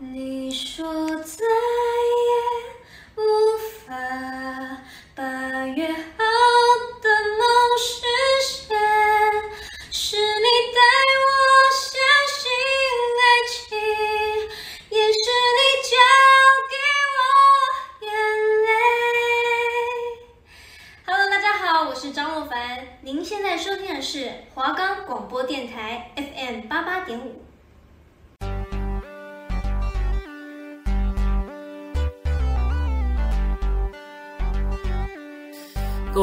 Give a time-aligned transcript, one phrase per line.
[0.00, 1.20] 你说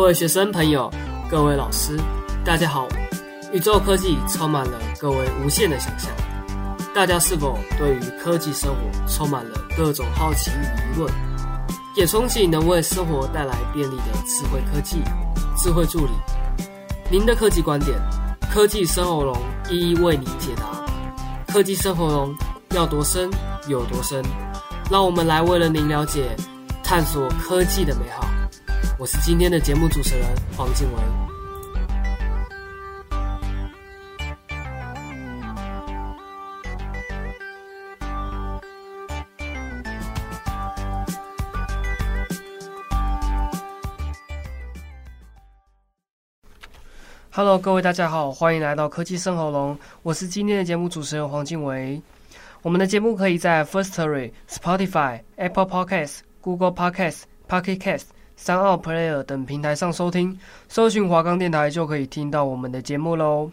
[0.05, 0.87] 各位学生朋友，
[1.27, 1.99] 各位老师，
[2.45, 2.87] 大家好！
[3.51, 6.11] 宇宙科技充满了各位无限的想象，
[6.93, 11.11] 大家是否对于科技生活充满了各种好奇与疑问？
[11.95, 15.01] 也憧憬能为生活带来便利的智慧科技、
[15.57, 16.11] 智慧助理。
[17.09, 17.99] 您的科技观点，
[18.53, 19.35] 科技生活龙
[19.71, 20.85] 一一为您解答。
[21.51, 22.31] 科技生活龙
[22.75, 23.27] 要多深
[23.67, 24.23] 有多深，
[24.87, 26.29] 让我们来为了您了解、
[26.83, 28.24] 探索科技的美好。
[28.97, 30.99] 我是今天的节目主持人黄静维。
[47.31, 49.77] Hello，各位大家好，欢迎来到科技生活龙。
[50.03, 52.01] 我是今天的节目主持人黄静维。
[52.61, 58.14] 我们的节目可以在 Firstory、Spotify、Apple Podcasts、Google Podcasts、Pocket Casts。
[58.39, 63.49] SoundOn Player 等平台上收听，搜寻华冈电台就可以听到我们的节目喽。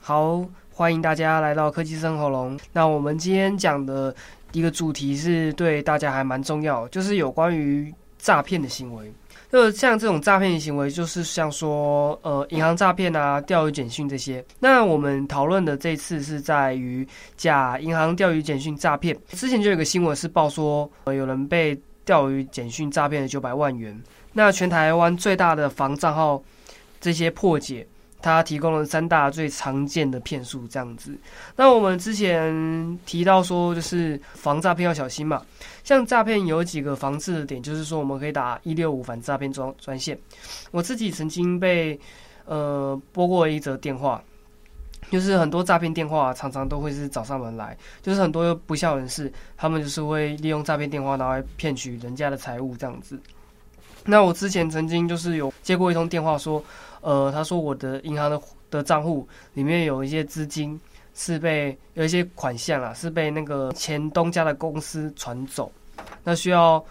[0.00, 2.58] 好，欢迎大家来到科技生活龙。
[2.72, 4.14] 那我们今天讲的
[4.52, 9.12] 一个主题是对大家还蛮重要，就是有关于诈骗的行为。
[9.52, 14.44] 就像这种诈骗行为，就是像说呃银行诈骗啊、钓鱼简讯这些。
[14.58, 19.16] 那我们讨论的这次是在于假银行钓鱼简讯诈骗。
[19.28, 21.78] 之前就有个新闻是报说，呃有人被。
[22.06, 24.00] 钓鱼简讯诈骗了九百万元。
[24.32, 26.42] 那全台湾最大的防账号
[27.00, 27.86] 这些破解，
[28.22, 31.14] 它提供了三大最常见的骗术这样子。
[31.56, 35.42] 那我们之前提到说，就是防诈骗要小心嘛。
[35.84, 40.18] 像诈骗有几个防治的点，就是说我们可以打一六五反诈骗专专线。
[40.70, 41.98] 我自己曾经被
[42.44, 44.22] 呃拨过一则电话。
[45.10, 53.18] 就是很多诈骗电话常常都会是找上门来，就是很多不孝人士，他们就是会利用诈骗电话，然后来骗取人家的财物这样子。
[54.04, 56.62] 那我之前曾经就是有接过一通电话，说，
[57.00, 58.40] 呃，他说我的银行的
[58.70, 60.80] 的账户里面有一些资金
[61.14, 65.70] 是被有一些款项啊，是被那个前东家的公司传走，
[66.22, 66.84] 那需要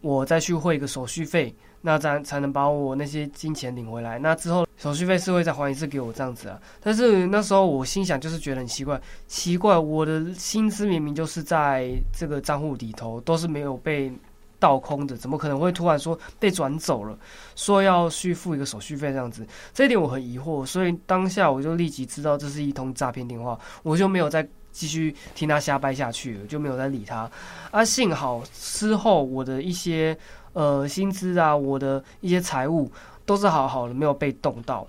[0.00, 1.54] 我再去汇一个手续费。
[1.82, 4.18] 那咱才能把我那些金钱领回来。
[4.18, 6.58] 那之后手续费是会再还一次给我这样子啊。
[6.80, 14.12] 但是那时候我心想，就是觉得很奇怪，奇怪，我的薪资明明就是在这个账户里头，都是没有被
[14.60, 17.18] 盗空的，怎么可能会突然说被转走了，
[17.56, 19.44] 说要去付一个手续费这样子？
[19.74, 27.28] 这一点我很疑惑，所以当下我就立即知道这是一通诈骗电话，我就没有再继续听他瞎掰下去了，就没有再理他。
[27.72, 30.16] 啊，幸好之后我的一些。
[30.52, 32.90] 呃，薪资啊，我的一些财务
[33.24, 34.86] 都是好好的，没有被动到。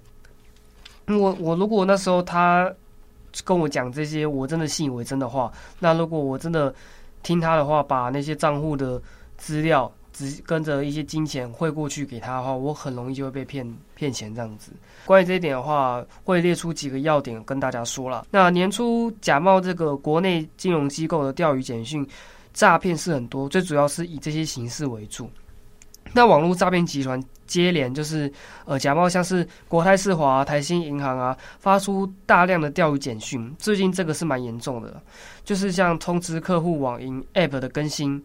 [1.07, 2.73] 我我如果那时候他
[3.43, 6.73] 跟我讲这些，我真的信以为真的话，那如果我真的
[7.21, 9.01] 听他的话，把那些账户的
[9.37, 13.65] 资料只跟着一些金钱汇过去给他的话，我很容易就会被骗
[13.95, 14.71] 骗钱这样子。
[15.05, 18.25] 关于这一点的话，会列出几个要点跟大家说了。
[18.31, 22.07] 那年初假冒这个国内金融机构的钓鱼简讯
[22.53, 25.29] 诈骗是很多，最主要是以这些形式为主。
[26.13, 28.31] 那网络诈骗集团接连就是，
[28.65, 33.53] 呃，假冒像是国泰世华、台新银行啊，发出大量的钓鱼简讯。
[33.59, 35.01] 最近这个是蛮严重的，
[35.43, 38.23] 就是像通知客户网银 App 的更新。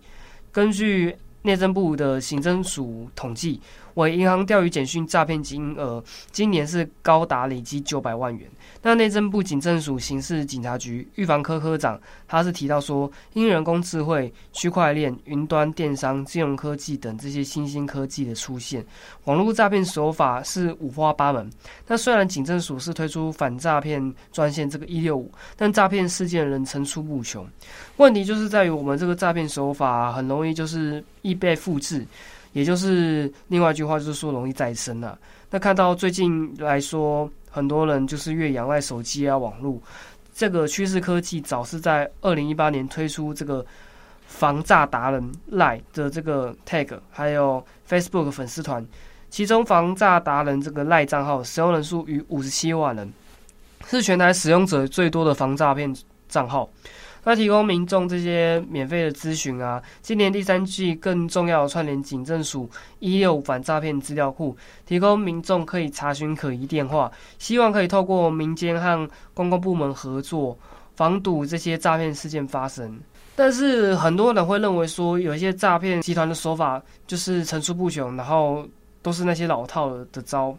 [0.53, 3.60] 根据内政部的行政署统计，
[3.98, 8.48] 为银行钓鱼简讯诈骗金额今年是高达累积九百万元。
[8.82, 18.86] 那内政部警政署刑事警察局预防科科长，他是提到说，因人工智慧、区块链、云端电商、金融科技等这些新兴科技的出现，
[19.24, 21.51] 网络诈骗手法是五花八门。
[21.89, 27.44] 那虽然警政署是推出反诈骗专线这个一六五，但诈骗事件仍层出不穷。
[27.97, 32.06] 问题就是在于我们这个诈骗手法很容易就是易被复制，
[32.59, 35.19] 也就是另外一句话就是说容易再生了。
[35.51, 37.31] 那看到最近来说。
[37.51, 39.81] 很多人就是越仰赖手机啊、网络，
[40.34, 43.65] 这个趋势科技早是在二零一八年推出这个
[44.27, 48.87] 防诈达人赖的这个 tag，还有 Facebook 粉丝团，
[49.31, 53.11] 其中防诈达人这个赖账号使用人数逾五十七万人，
[53.87, 55.93] 是全台使用者最多的防诈骗
[56.28, 56.69] 账号。
[57.28, 59.83] 那提供民众这些免费的咨询啊。
[60.01, 62.66] 今年第三季更重要的串联警政署
[63.01, 70.59] 一六反诈骗资料库，提供民众可以查询可疑电话，希望可以透过民间和公共部门合作，
[70.97, 72.98] 防堵这些诈骗事件发生。
[73.36, 78.66] 但是很多人会认为说，有一些诈骗集团的手法就是层出不穷，然后
[79.03, 80.57] 都是那些老套的招。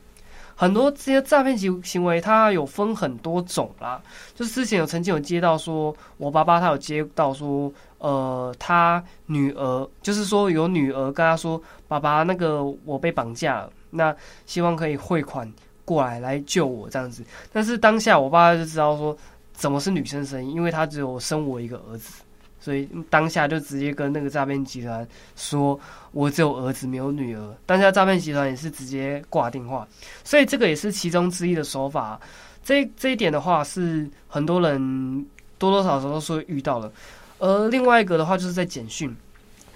[0.59, 4.01] 很多这些诈骗行行为，它有分很多种啦。
[4.35, 14.13] 就是之前有曾经有接到说，我爸爸他有接到说，呃，他女儿就是说有女儿跟他说，爸爸那个我被绑架了，那
[14.45, 15.49] 希望可以汇款
[15.85, 17.23] 过来来救我这样子。
[17.53, 19.15] 但是当下我爸爸就知道说，
[19.53, 22.21] 怎么是女生声音，因为他只有生我一个儿子。
[22.59, 25.79] 所以当下就直接跟那个诈骗集团说
[26.11, 29.87] ：“我只有儿子，没有女儿。”当下诈骗集团也是直接挂电话。
[30.23, 32.19] 所以这个也是其中之一的手法。
[32.63, 35.25] 这这一点的话，是很多人
[35.57, 36.91] 多多少少都是遇到的。
[37.39, 39.15] 而另外一个的话，就是在简讯，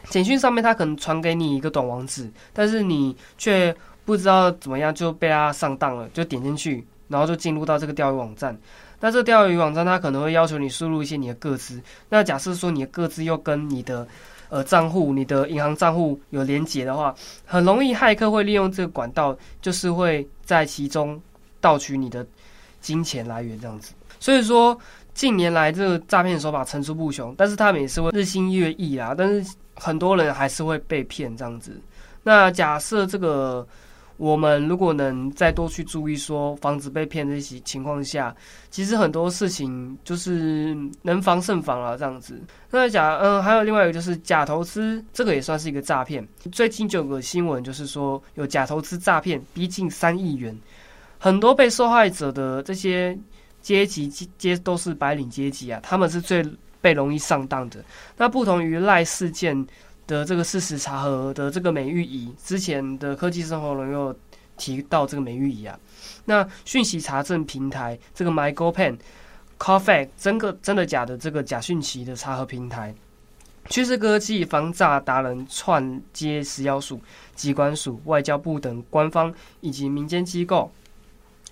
[0.09, 8.55] 简讯上面他可能传给你一个短网址，但是你却不知道怎么样就被他上当了，就点进去，然后就进入到这个钓鱼网站。
[9.03, 11.81] 那这钓鱼网站，它可能会要求你输入一些你的个资。
[12.07, 14.07] 那假设说你的个资又跟你的
[14.47, 17.13] 呃账户、你的银行账户有连结的话，
[17.45, 21.21] 很容易骇客会利用这个管道，就是会在其中
[21.59, 22.25] 盗取你的
[22.79, 23.93] 金钱来源这样子。
[24.21, 24.79] 所以说
[25.13, 29.13] 近年来这个诈骗手法层出不穷，但是他们也是会日新月异啊。
[29.13, 31.77] 但是很多人还是会被骗这样子。
[32.23, 33.67] 那假设这个。
[34.17, 38.33] 我们如果能再多去注意，说防止被骗这些情况下，
[38.69, 42.39] 其实很多事情就是能防胜防了这样子。
[42.69, 46.25] 那假嗯，还有另外一个就是假投资，这个也算是一个诈骗。
[46.51, 50.55] 最近就有个新闻，就是说有假投资诈骗逼近三亿元，
[51.17, 53.17] 很多被受害者的这些
[53.61, 54.07] 阶级
[54.37, 56.45] 阶都是白领阶级啊，他们是最
[56.79, 57.83] 被容易上当的。
[58.15, 59.65] 那不同于赖事件。
[60.05, 64.15] 的这个事实查核的这个美玉仪，之前的科技生活中有
[64.57, 65.79] 提到这个美玉仪啊。
[66.25, 68.97] 那讯息查证平台这个 MyGoPen、
[69.57, 72.93] Coffact 真个真的假的这个假讯息的查核平台，
[73.69, 76.99] 趋势科技防诈达人串接食药署、
[77.35, 80.69] 机关署、外交部等官方以及民间机构，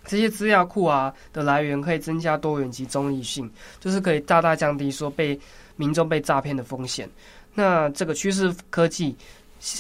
[0.06, 3.50] 这些资料库啊的来源可以增加多元及中立性，
[3.80, 5.40] 就是可以大大降低说被
[5.76, 7.10] 民众被诈骗的风险。
[7.54, 9.16] 那这个趋势科技、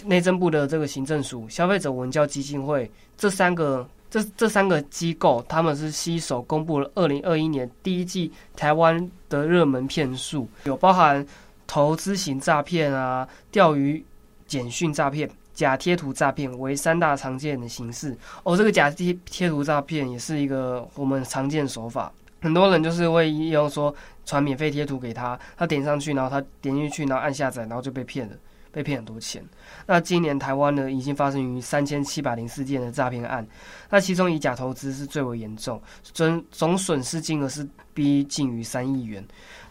[0.05, 11.25] 内政部的这个行政署、消费者文教基金会这三个这这三个机构，他们是携手公布了二零二一年第一季台湾的热门骗术，有包含
[11.65, 14.03] 投资型诈骗啊、钓鱼
[14.45, 18.13] 简讯诈骗、假贴图诈骗为三大常见的形式。
[18.43, 22.11] 哦，这个假贴贴图诈骗也是一个我们常见手法。
[22.41, 23.95] 很多人就是会用说
[24.25, 28.35] 传免费贴图给他，他点上去，然后他点进去，然后按下载，然后就被骗了，
[28.71, 29.43] 被骗很多钱。
[29.85, 33.45] 那今年台湾呢，已经发生于三千七百零四件的诈骗案，
[33.89, 39.23] 那其中以假投资是最为严重，总总损失金额是逼近于三亿元。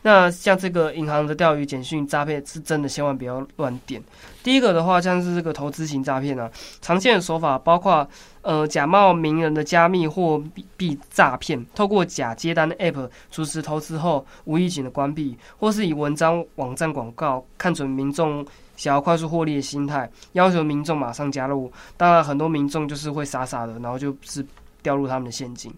[0.03, 4.03] 那像这个银行的钓鱼简讯诈骗是真的，千万不要乱点。
[4.43, 6.51] 第一个的话，像是这个投资型诈骗啊，
[6.81, 8.09] 常见的手法包括
[8.41, 10.43] 呃假冒名人的加密货
[10.79, 18.43] 币诈骗，透过假接单的 App 主持投资后无预警的关闭，或是以文章网站广告看准民众
[18.81, 21.71] 想要快速获利的心态，要求民众马上加入。
[21.99, 24.43] 当然，很多民众就是会傻傻的，然后就是
[24.83, 25.71] 掉入他们的陷阱。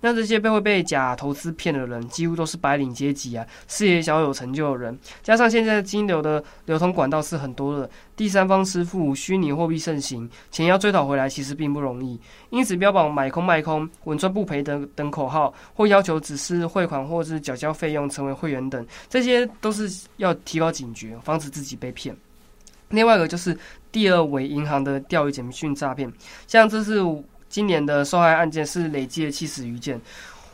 [0.00, 4.98] 那这些被会被假投资骗的人，几乎都是白领阶级啊，事业小有成就的人。
[5.22, 12.18] 加上现在金流的流通管道是很多的，第三方支付、虚拟货币盛行，钱要追讨回来其实并不容易。
[12.48, 22.16] 因此，标榜买空卖空、稳赚不赔等等口号，或要求只是汇款或是缴交费用成为会员等，这些都是要提高警觉，防止自己被骗。
[22.90, 23.56] 另外一个就是
[23.92, 26.12] 第二位银行的钓鱼简讯诈骗，
[26.46, 27.00] 像这是。
[27.50, 29.98] 今年的受害案件是累计了七十余件，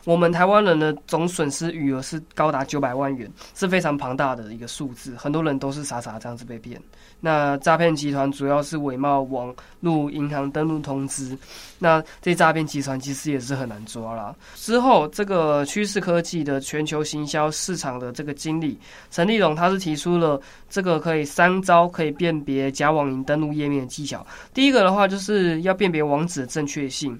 [0.04, 5.14] 我们台湾人的总损失余额是高达九百万元，是非常庞大的一个数字。
[5.16, 6.80] 很多人都是傻傻这样子被骗。
[7.20, 11.36] 那诈骗集团主要是伪冒网络银行登录通知，
[11.78, 14.34] 那这诈骗集团其实也是很难抓啦。
[14.54, 18.78] 之后，这个趋势科技的全球行销市场的这个经理
[19.10, 24.26] 陈立荣，他是提出了这个可以三招可以辨别假网银登录页面的技巧。
[24.52, 27.16] 第一个的话，就是要辨别网址的正确性；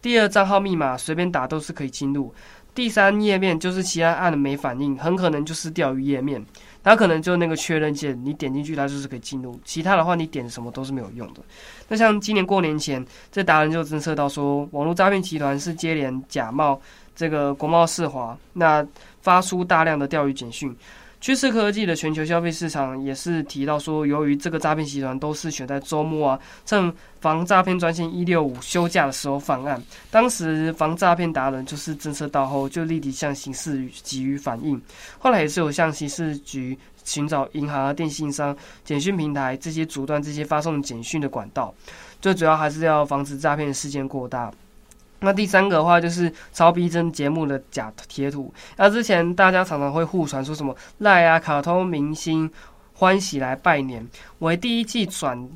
[0.00, 2.32] 第二，账号密码随便打都是可以进入；
[2.74, 6.44] 第三，页面就是其他按了没反应，很可能就是钓鱼页面。
[6.84, 9.58] 它可能就那个确认键，你点进去，它就是可以进入。
[9.64, 11.40] 其他的话，你点什么都是没有用的。
[11.88, 16.80] 那像今年过年前，这达人就侦测到说，网络诈骗集团是接连假冒
[17.16, 18.86] 这个国贸世华，那
[19.20, 20.72] 发出大量的钓鱼简讯，
[21.26, 29.82] 趋势科技的全球消费市场也是提到说，由于这个诈骗集团都是选在周末啊，趁防诈骗专线一六五休假的时候犯案。
[30.08, 34.80] 当时防诈骗达人就是侦测到后，就立即向刑事给予反应。
[35.18, 41.74] 后来也是有向刑事局寻找银行啊、电信商、简讯平台这些阻断这些发送简讯的管道。
[42.20, 44.48] 最主要还是要防止诈骗事件过大。
[45.20, 48.52] 那第三个的话就是超逼真节目的假贴图。
[48.76, 52.50] 那之前大家常常会互传说什么赖啊、卡通明星
[52.92, 54.06] 欢喜来拜年，
[54.40, 55.48] 为第一季转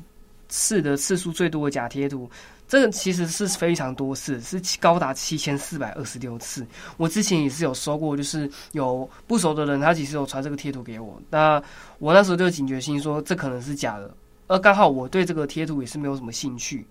[0.47, 2.29] 次的次数最多的假贴图，
[2.67, 6.65] 这个其实是非常多次，是高达七千四百二十六次。
[6.97, 11.61] 我之前也是有收过，就是有不熟的人他其实有传这个贴图给我，那
[11.99, 14.13] 我那时候就警觉心说这可能是假的，
[14.47, 16.85] 而刚好我对这个贴图也是没有什么兴趣。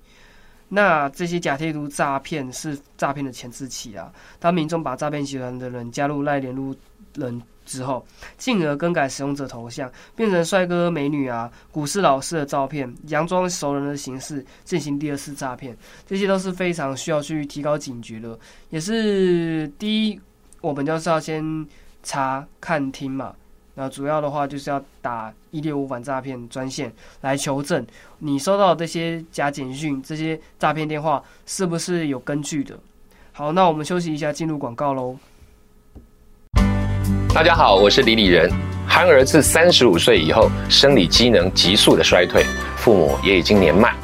[0.71, 4.11] 那这些假贴图诈骗是诈骗的前置期啊！
[4.39, 6.75] 当民众把诈骗集团的人加入赖联路
[7.15, 8.07] 人之后，
[8.39, 18.39] 进而更改使用者头像，变成帅哥美女啊、股市老师的照片，佯装熟人的形式进行第二次诈骗，这些都是非常需要去提高警觉的。
[18.69, 20.21] 也是第一，
[20.61, 21.67] 我们就是要先
[22.05, 23.35] 查看听嘛。
[23.75, 27.87] 那主要的话就是要打一六五反诈骗专线来求证，
[28.19, 32.75] 你收到这些假简讯、这些诈骗电话是不是有根据的？
[33.33, 35.17] 好，那我们休息一下，进入广告喽。
[37.33, 38.51] 大家好，我是李李仁。
[38.87, 42.45] 憨儿自三十五岁以后，生理机能急速的衰退，
[42.77, 43.95] 父母也已经年迈，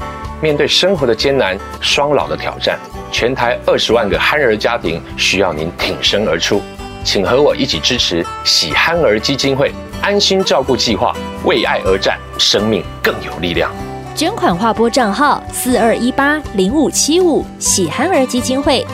[0.40, 2.78] 面对生活的艰难、双老的挑战，
[3.10, 6.62] 全台二十万个憨儿家庭需要您挺身而出。
[7.06, 9.72] 请和我一起支持喜憨儿基金会
[10.02, 13.72] 安心照顾计划，为爱而战，生命更有力量。
[14.12, 18.84] 捐款划拨账号四二一八零五七五喜憨儿基金会。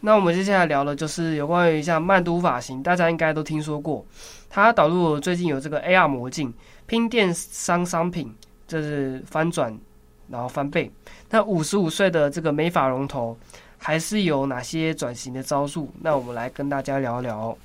[0.00, 4.04] 那我们接下来聊的就是有关于像曼都发型，大家应该都听说过。
[4.50, 6.52] 它导入最近有这个 AR 魔镜，
[6.84, 8.30] 拼电商商品，
[8.66, 9.74] 这是翻转，
[10.28, 10.92] 然后翻倍。
[11.30, 13.34] 那五十五岁的这个美发龙头。
[13.78, 15.88] 还是有哪些转型的招数？
[16.02, 17.56] 那我们来跟大家聊聊。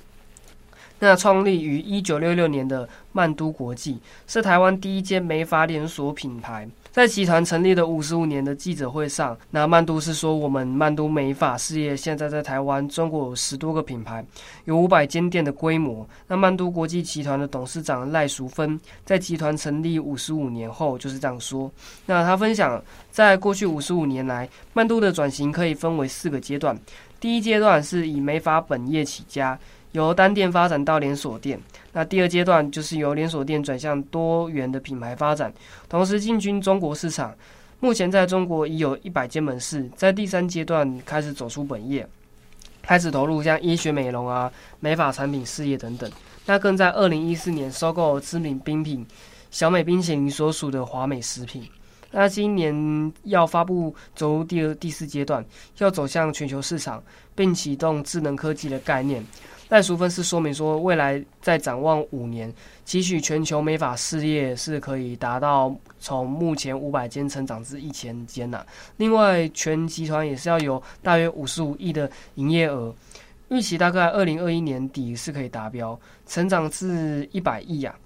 [1.00, 6.68] 那创立于一九六六年的曼都国际是台湾第一间美发连锁品牌。
[6.94, 14.24] 在集团成立的五十五年的记者会上，那曼都是说，我们曼都美发事业现在在台湾、中国有十多个品牌，
[14.64, 16.08] 有五百间店的规模。
[16.28, 21.68] 那曼都国际集团的董事长赖淑芬在集团成立五十五年后就是这样说。
[22.06, 26.78] 那他分享，在过去五十五年来，曼都的转型可以分为四个阶段。
[27.18, 29.58] 第一阶段是以美发本业起家。
[29.94, 31.58] 由单店发展到连锁店，
[31.92, 35.54] 那第二阶段就是由连锁店转向多元的品牌发展，
[35.88, 37.32] 同时进军中国市场。
[37.78, 39.88] 目前在中国已有一百间门市。
[39.94, 42.04] 在第三阶段开始走出本业，
[42.82, 46.10] 开始投入像医学美容啊、美发产品事业等等。
[46.46, 49.06] 那更在二零一四年收购知名冰品
[49.52, 51.68] 小美冰淇淋所属的华美食品。
[52.16, 55.44] 那今年要发布走第二、第四阶段，
[55.78, 57.02] 要走向全球市场，
[57.34, 59.22] 并启动智能科技的概念。
[59.68, 62.52] 赖淑芬是说明说，未来在展望五年，
[62.84, 68.64] 期许全球美发事业是可以达到从目前五百间成长至一千间呐。
[68.98, 72.94] 另外，全集团也是要有大约五十五亿的营业额，
[73.48, 77.96] 预期大概二零二一年底是可以达标，成长至一百亿啊，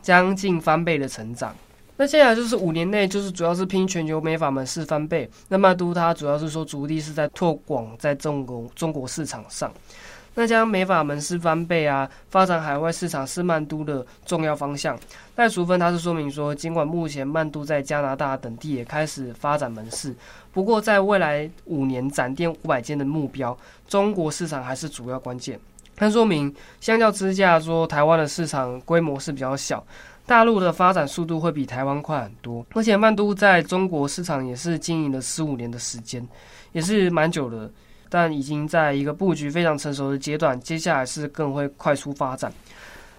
[0.00, 1.54] 将近翻倍的成长。
[2.00, 5.28] 那接下来就是五年内，就是主要是拼全球美发门市翻倍。
[5.48, 9.72] 那曼都它主要是说主力是在拓广在中国中国市场上。
[10.34, 14.96] 那将美发门市翻倍啊，发展海外市场是曼都的重要方向。
[15.34, 20.14] 赖淑芬他是说明说，尽管目前曼都在加拿大等地也开始发展门市，
[20.52, 25.58] 不过在未来五年展店五百间的目标，中国市场还是主要关键。
[25.96, 29.84] 他说明，相较之下说，台湾的市场规模是比较小，
[30.28, 32.64] 大陆的发展速度会比台湾快很多。
[32.74, 36.24] 而且曼都在中国市场也是经营了十五年的时间，
[36.72, 37.70] 也是蛮久的。
[38.10, 42.52] 但已经在一个布局非常成熟的阶段，接下来是更会快速发展。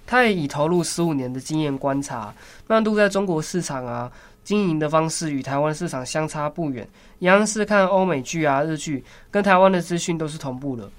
[0.06, 2.34] 他也已投入十五年的经验观察，
[2.68, 4.12] 曼都在中国市场啊
[4.44, 6.88] 经营的方式与台湾市场相差不远，
[7.20, 10.90] 一样是看欧美剧啊日剧，跟台湾的资讯都是同步的。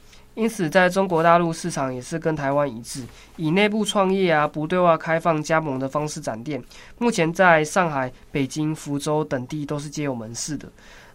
[0.40, 3.04] 因此，在中国大陆市场也是跟台湾一致，
[3.37, 6.64] 以内部创业啊不对外开放加盟的方式展店。
[6.97, 10.66] 目前在上海、北京、福州等地都是皆有门市的。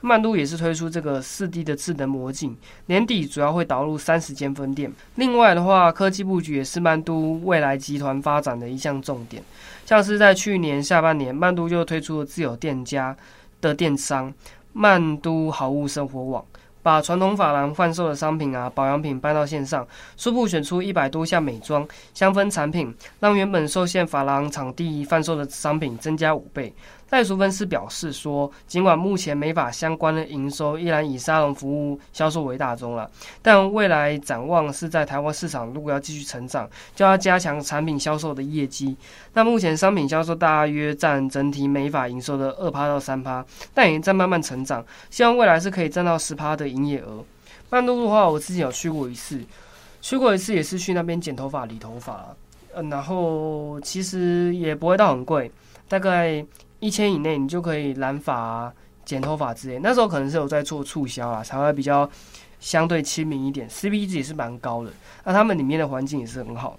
[0.02, 2.56] 曼都也是推出这个四 D 的智能魔镜，
[2.86, 4.94] 年底主要会导入三十间分店。
[5.16, 9.42] 另外的话，科技布局也是曼都未来集团发展的一项重点。
[9.88, 13.18] 像是在去年下半年，曼都就推出了自有店家
[13.60, 14.32] 的电商
[14.74, 16.46] 曼都好物生活网，
[16.86, 26.72] 把传统发廊贩售的商品啊、保养品搬到线上，初步选出一百多项美妆、香氛产品，让原本受限发廊场地贩售的商品增加五倍。
[27.08, 33.10] 戴淑芬是表示说，尽管目前美发相关的营收依然以沙龙服务销售为大宗了，
[33.42, 38.98] 但未来展望是在台湾市场如果要继续成长，就要加强产品销售的业绩。
[39.34, 47.24] 那目前商品销售大约占整体美发营收的二趴到三趴，但也在慢慢成长，希望未来是可以占到十趴的营业额。
[47.70, 49.40] 曼都的话，我自己有去过一次，
[50.02, 52.36] 去过一次也是去那边剪头发、理头发，
[52.74, 55.50] 嗯，然后其实也不会到很贵，
[55.88, 56.44] 大概。
[56.80, 58.72] 一千以内，你就可以染发、
[59.06, 59.80] 剪头发之类。
[59.80, 62.10] 那时候可能是有在做促销啊，才会比较
[62.60, 64.92] 相对亲民一点，CP 值也是蛮高的。
[65.24, 66.78] 那他们里面的环境也是很好。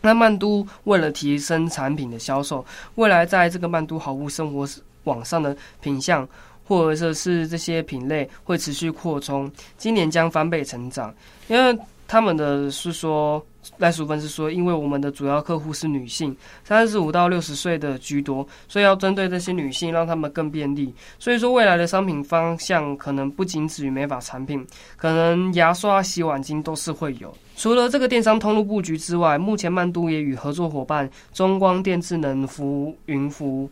[0.00, 4.68] 那曼都为了提升产品的销售，未来在这个曼都好物生活
[5.04, 6.28] 网上的品项
[6.64, 11.14] 或者说是这些品类会持续扩充，今年将翻倍成长，
[11.48, 11.78] 因为。
[12.10, 20.92] 他们的是说，赖淑芬是说，因为我们的主要客户是女性，三十五到六十岁的居多，所以要针对这些女性，让他们更便利。
[21.18, 27.32] 所以说，未来的商品方向可能不仅止于美发产品，可能牙刷、洗碗巾都是会有。
[27.56, 33.70] 除了这个电商通路布局之外，目前曼都也与合作伙伴中光电智能服云服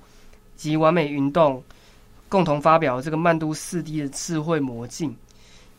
[0.54, 1.62] 及完美云动
[2.28, 5.16] 共同发表这个曼都四 D 的智慧魔镜，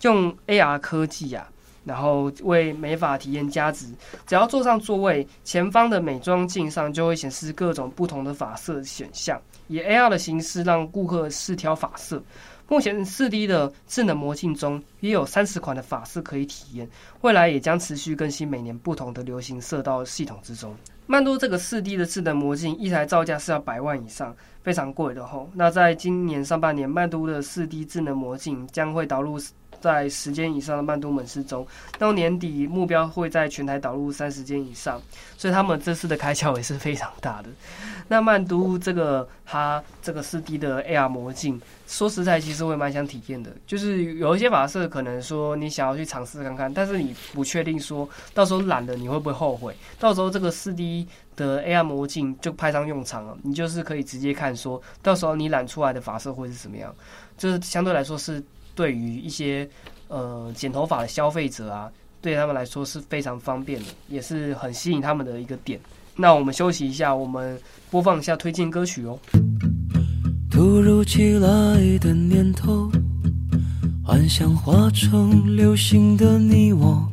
[0.01, 1.55] 用 AR 科技呀、啊。
[1.88, 3.88] 然后为美发体验加值，
[4.25, 12.22] 只要坐上座位，前方的美妆镜上就会显示各种不同的发色选项，以 AR 的形式让顾客试挑发色。
[12.67, 16.89] 目前四 D 的智能魔镜中也有三十款的发色可以体验，
[17.22, 20.75] 未来也将持续更新每年不同的流行色到系统之中。
[21.06, 25.50] 曼都这个四 D 的智能魔镜一台造价是要百万以上，非常贵的吼。
[25.53, 29.39] 那在今年上半年，曼都的四 D 智能魔镜将会导入。
[29.79, 31.65] 在十间以上的曼都门市中，
[31.98, 35.01] 到年底目标会在全台导入三十间以上，
[35.38, 37.50] 所以他们这次的开销也是非常大的。
[38.09, 43.51] 那曼都这个它这个四 D 的 AR 魔镜，说实在，其实我也蛮想体验的。
[43.66, 49.75] 就是有一些发色可能说你想要去尝试看看，但是你不确定说到时候染了你会不会后悔。
[50.00, 56.96] 到时候这个四 D 的 AR 魔镜就派上用场了，你就是可以直接看说到时候你染出来的发色会是什么样，
[57.37, 58.44] 就是相对来说是。
[58.77, 59.68] 对于一些
[60.07, 65.79] 呃剪头发的消费者啊，对他们来说是非常方便的，也是很吸引他们的一个点。
[66.16, 67.59] 那我们休息一下，我们
[67.90, 69.18] 播放一下推荐歌曲哦。
[70.51, 72.92] 突如其来的念头，
[74.05, 77.09] 幻想化成流星的你我，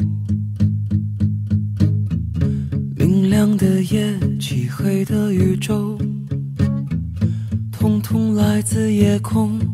[2.95, 5.99] 明亮的夜，漆黑的宇宙，
[7.73, 9.74] 统统来自夜空。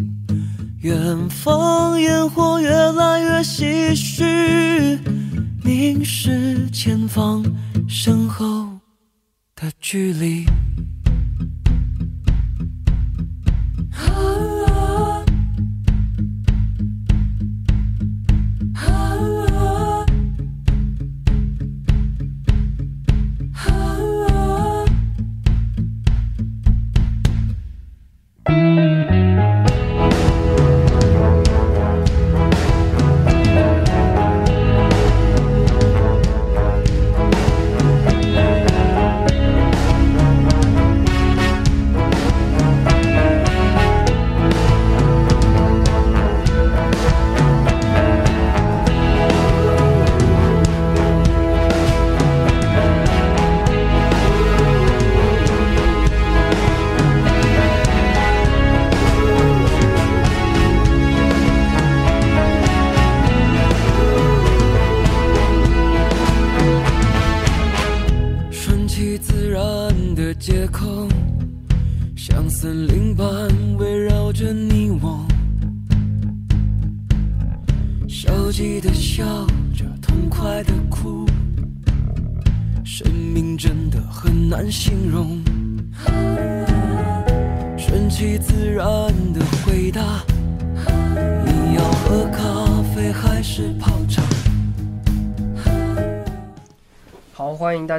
[0.81, 4.97] 远方烟火越来越唏嘘，
[5.63, 7.45] 凝视前方
[7.87, 8.67] 身后
[9.55, 10.43] 的距离。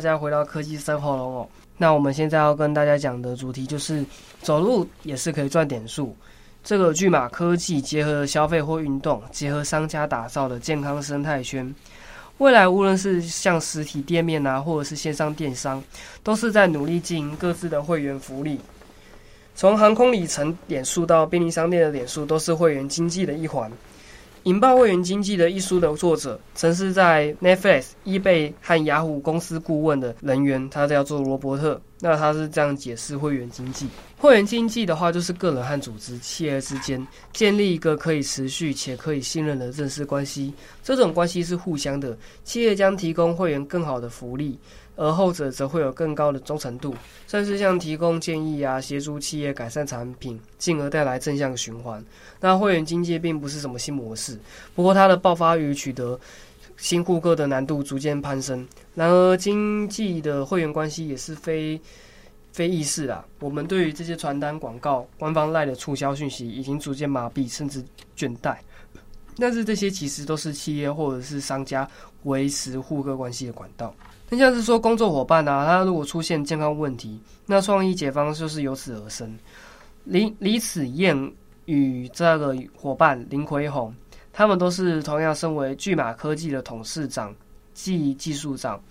[0.03, 1.49] 家回到科技深喉咙哦。
[1.79, 4.05] 那我们现在要跟大家讲的主题就是
[4.43, 6.15] 走路也是可以赚点数。
[6.63, 11.75] 这个巨马科技结合消费或运动，结合商家打造的健康生态圈。
[12.39, 15.83] 未来无论是像实体店面啊，或者是线上电商，
[16.23, 18.61] 都是在努力经营各自的会员福利。
[19.55, 23.71] 从航空里程点数到便利商店的点数，都是会员经济的一环。
[24.45, 31.81] 引爆会员经济的一书的作者，曾是在 Netflix、eBay 和雅虎公司顾问的人员，他叫做罗伯特。
[32.05, 33.87] 那他是这样解释会员经济：
[34.19, 40.53] 会员经济的话，就是个人和组织、企业之间建立一个可以持续且可以信任的认识关系。
[40.83, 44.59] 这种关系是互相的，企业将提供会员更好的福利。
[44.95, 46.95] 而后者则会有更高的忠诚度，
[47.27, 52.05] 甚至像提供建议啊，协助企业改善产品，进而带来正向循环。
[52.41, 54.39] 那会员经济并不是什么新模式，
[54.75, 56.19] 不过它的爆发与取得
[56.77, 58.67] 新顾客的难度逐渐攀升。
[58.95, 61.81] 然而，经济的会员关系也是非
[62.53, 63.25] 非易事啊。
[63.41, 67.83] 我们对于这些传单广告、官方赖的促销讯息已经逐渐麻痹，甚至
[68.17, 68.57] 倦怠。
[69.39, 71.89] 但是这些其实都是企业或者是商家
[72.25, 73.95] 维持顾客关系的管道。
[74.35, 79.31] 那像是说工作伙伴啊，他如果出现健康问题，那创意解方就是由此而生。
[80.05, 81.33] 李李子燕
[81.67, 83.95] 与这个伙伴林奎宏，
[84.33, 87.35] 他们都是同样身为巨马科技的董事长
[87.75, 88.83] 暨技术长，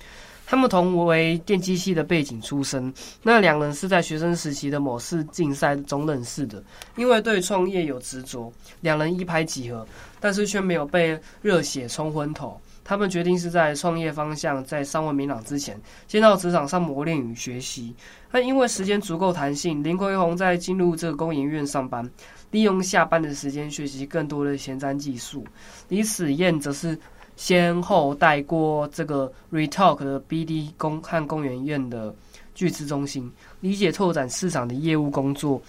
[0.45, 2.93] 他们同为电机系的背景出身。
[3.23, 6.63] 那两人是在学生时期的某次竞赛中认识的，
[6.97, 9.88] 因为对创业有执着，两人一拍即合，
[10.19, 12.62] 但是却没有被热血冲昏头。
[12.84, 17.96] 他们决定是在创业方向在尚未明朗之前，先到职场上磨练与学习。
[18.32, 22.10] 那因为时间足够弹性，林奎宏在进入这个工研院上班，
[22.52, 25.46] 利用下班的时间学习更多的前瞻技术。
[25.89, 26.98] 李子燕则是
[27.36, 32.13] 先后带过这个 Retalk 的 BD 工和工研院的
[32.54, 35.62] 巨资中心，理解拓展市场的业务工作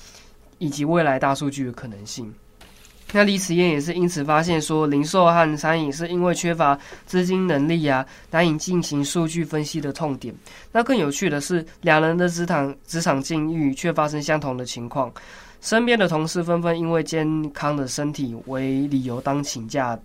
[0.59, 2.33] 以及未来大数据的可能性。
[3.15, 10.35] 那李子燕也是因此发现说，零售和餐饮是因为缺乏资金能力啊，难以进行数据分析的痛点。
[10.73, 15.13] 那更有趣的是，两人的职场职场境遇却发生相同的情况，
[15.61, 19.99] 身边的同事纷纷因为健康的身体为理由当请假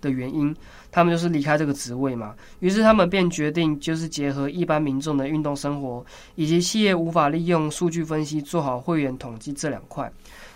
[0.00, 0.54] 的原因，
[0.92, 2.34] 他们就是离开这个职位嘛。
[2.60, 10.08] 于是他们便决定，就是结合一般民众的运动生活，以及企业无法利用数据分析做好会员统计这两块。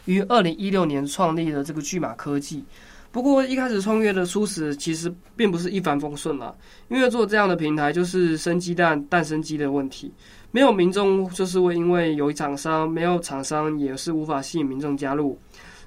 [0.09, 2.65] 于二零一六年创立了这个巨马科技，
[3.13, 6.55] 不过一开始创业的初始其实并不是一帆风顺啦，
[6.89, 10.11] 因为做这样的平台就是生鸡蛋蛋生鸡的问题，
[10.51, 15.39] 没有民众就是会因为有厂商，没有厂商也是无法吸引民众加入。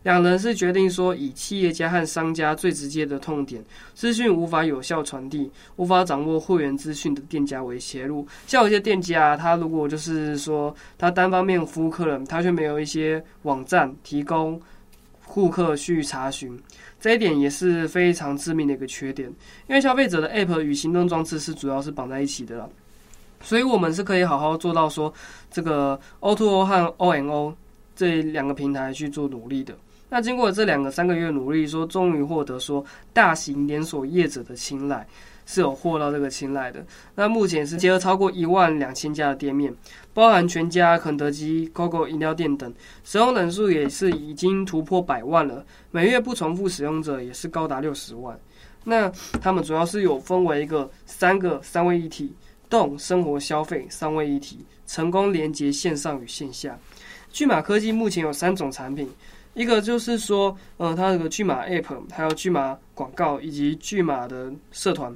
[0.04, 8.28] 两人是决定说，以企业家和商家最直接的痛点，资讯无法有效传递，无法掌握会员资讯的店家为切入。
[8.48, 14.60] 像有些店家，他如果就是说他单方面服务客人，他却没有一些网站提供
[15.28, 16.60] 顾客去查询，
[17.00, 19.30] 这一点也是非常致命的一个缺点。
[19.68, 22.68] 因为消费者的 App 与行动装置是主要是绑在一起的了，
[23.44, 25.14] 所以我们是可以好好做到说
[25.52, 27.56] 这个 O2O 和 O&O
[27.96, 29.78] 这两个平台去做努力的。
[30.14, 35.08] 那经过这两个三个月努力，说终于获得说大型连锁业者的青睐，
[35.46, 36.86] 是有获到这个青睐的。
[37.16, 39.74] 那目前是结合超过一万两千家的店面，
[40.14, 42.74] 包含全家、肯德基、Coco 饮料店等，
[43.06, 45.66] 使用人数也是已经突破百万了。
[45.92, 48.38] 每月不重复使用者也是高达六十万。
[48.84, 49.10] 那
[49.42, 52.36] 他们主要是有分为一个三个三位一体，
[52.70, 56.78] 动生活消费三位一体，成功连接线上与线下。
[57.32, 59.10] 巨马科技目前有三种产品。
[59.54, 65.14] 一个就是说，呃，它这个巨马 App，还有巨马广告以及巨马的社团，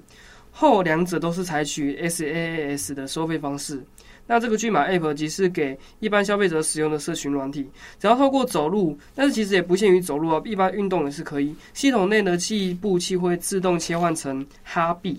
[0.52, 3.82] 后两者都是采取 SaaS 的收费方式。
[4.28, 7.70] 那这个巨马 App 即是给一般消费者使用的社群软体，
[8.00, 11.56] 只要透过走路，但是其实也不限于走路啊，一般运动也是可以。
[11.74, 15.18] 系统内的计步器会自动切换成哈币，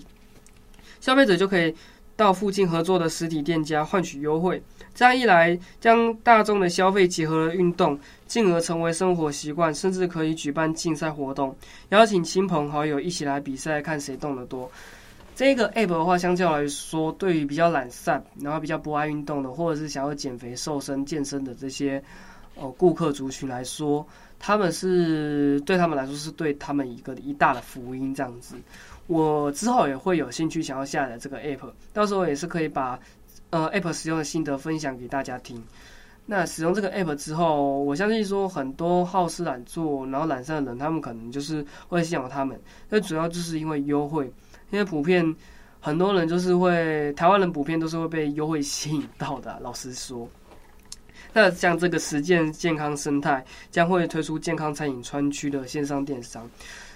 [0.99, 1.73] 消费者就可以
[2.15, 4.61] 到附近合作的实体店家换取优惠。
[4.97, 11.55] 这样一来，将大众的消费结合了运动，进而成为生活习惯，甚至可以举办竞赛活动，
[11.89, 14.67] 邀请亲朋好友一起来比赛，看谁动得多。
[15.35, 22.03] 这个 app 的话，相较来说，对于比较懒散，然后比较不爱运动的，或者是想要减肥、瘦身、健身的这些
[22.55, 24.03] 呃顾客族群来说，
[24.39, 28.15] 他们是对他们来说是对他们一个一大的福音。
[28.15, 28.55] 这样子，
[29.05, 32.99] 我之后也会有兴趣想要下载这个 app，到时候也是可以把。
[33.49, 35.63] 呃，App 使用的心得分享给大家听。
[36.29, 42.59] 那使用这个 app 之后，我相信说很多好吃懒做然后懒散的人，他们可能就是会信仰他们。
[42.89, 44.25] 那主要就是因为优惠，
[44.69, 45.33] 因为普遍
[45.79, 49.57] 很多人就是会台湾人普遍都是会被优惠吸引到的。
[49.61, 50.27] 老实说，
[51.31, 56.45] 那像这个实践健康生态将会推出健康餐饮专区的线上电商，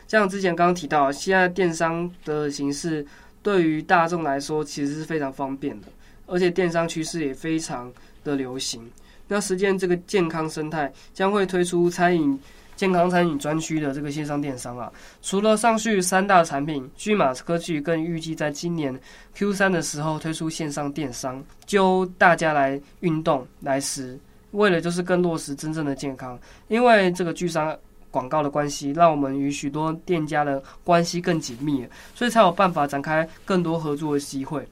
[0.09, 3.05] 像之前刚刚提到，现在电商的形式
[3.41, 5.87] 对于大众来说其实是非常方便的，
[6.31, 7.91] 而且电商趋势也非常
[8.23, 8.81] 的流行。
[9.27, 12.39] 那实践这个健康生态将会推出餐饮
[12.75, 14.91] 健康餐饮专区的这个线上电商啊。
[15.21, 18.97] 除了上述三大产品，巨马科技更预计在今年
[19.35, 24.19] Q 三的时候推出线上电商，就大家来运动来食，
[24.51, 26.39] 为了就是更落实真正的健康。
[26.69, 27.77] 因为这个巨商
[28.09, 34.67] 广告的关系，让我们与许多店家的关系更紧密，所以才有办法展开更多合作的机会。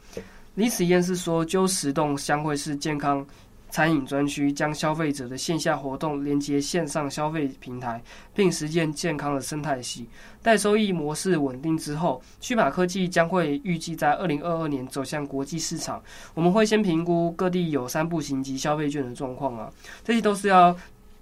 [0.55, 3.25] 李子嫣是说，就食洞将会是健康。
[3.71, 8.01] 餐饮专区将消费者的线下活动连接线上消费平台，
[8.33, 10.09] 并实现健康的生态系。
[10.41, 16.01] 待收益模式稳定之后，巨马科技将会预计在二零二二年走向国际市场。
[16.33, 19.71] 我们会先评估各地有三步行及消费券的状况啊，
[20.03, 20.75] 这些都是要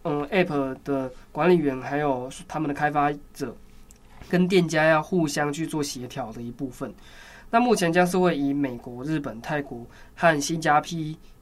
[0.03, 3.53] 嗯 App 的管理员还有他们的开发者
[4.29, 6.93] 跟店家要互相去做协调的一部分。
[7.49, 10.89] 那目前将是会以美国、日本、泰国和新加坡。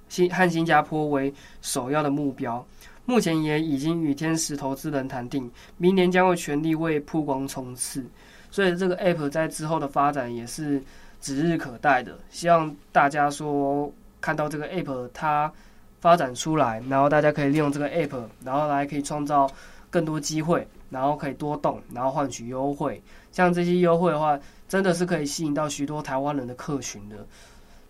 [0.08, 2.64] 新和新加坡为首要的目标，
[3.06, 8.06] 目前也已经与天使投资人谈定，明年将会全力为曝光冲刺。
[8.52, 10.80] 所以这个 app 在之后的发展也是
[11.20, 12.16] 指日可待的。
[12.30, 13.92] 希望大家说
[14.22, 15.52] 看到这个 app 它
[16.00, 19.50] 发展出来，然后大家可以利用这个 app，然后来可以创造
[19.90, 23.02] 更多机会，然后可以多动，然后换取优惠。
[23.32, 27.18] 像这些优惠的话，真的是可以吸引到许多台湾人的客群的。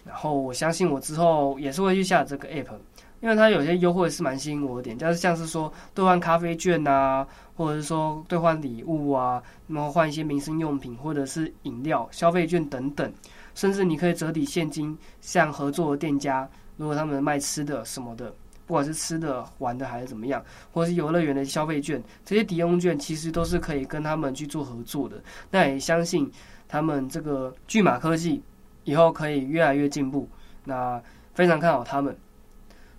[0.06, 2.78] 然后我相信我之后也是会去下这个 app，
[3.22, 13.12] 因为它有些优惠是蛮吸引我的点，就是像是说兑换咖啡券啊，或者是说兑换礼物啊，然后换一些民生用品或者是饮料消费券等等，
[13.56, 18.32] 甚至你可以折抵现金，像合作的店家，如果他们卖吃的什么的，
[18.68, 25.20] 不管是吃的、玩的还是怎么样，或者是游乐园的消费券，这些抵用券其实都是可以跟他们去做合作的。
[25.50, 26.32] 那也相信
[26.67, 28.41] 他们这个巨马科技。
[28.88, 30.30] 以后可以越来越进步，
[30.63, 31.01] 那
[31.34, 32.15] 非常看好他们。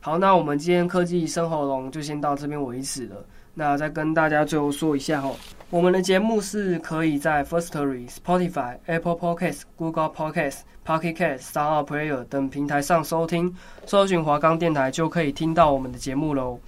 [0.00, 3.24] 好，那我们今天科技生活龙就先到这边为止了。
[3.54, 5.36] 那再跟大家最后说一下哦，
[5.70, 13.54] 我们的节目是可以在 Firstory、Spotify、Apple Podcast、Google Podcast、Pocket Casts、SoundPlayer 等平台上收听，
[13.86, 16.58] 搜寻华冈电台就可以听到我们的节目喽。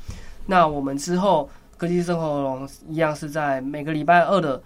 [0.46, 4.62] 那我们之后科技生活龙一样是在每个礼拜二的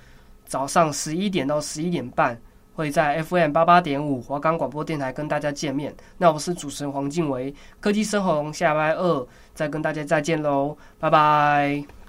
[0.53, 2.39] 早上十一点到十一点半。
[2.75, 5.95] 会在 FM 八八点五华冈广播电台跟大家见面。
[6.19, 12.02] 那我是主持人黄静维，科技生活下班二再跟大家再见喽，拜拜。